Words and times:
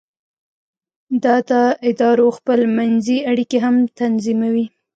دا 1.23 1.35
د 1.49 1.51
ادارو 1.89 2.27
خپل 2.37 2.59
منځي 2.77 3.17
اړیکې 3.31 3.57
هم 3.65 3.75
تنظیموي. 3.99 4.65